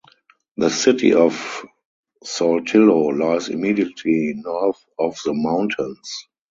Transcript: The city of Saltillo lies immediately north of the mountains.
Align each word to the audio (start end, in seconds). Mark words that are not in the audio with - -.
The 0.57 0.71
city 0.71 1.13
of 1.13 1.63
Saltillo 2.25 3.09
lies 3.15 3.49
immediately 3.49 4.33
north 4.35 4.83
of 4.97 5.15
the 5.23 5.33
mountains. 5.35 6.25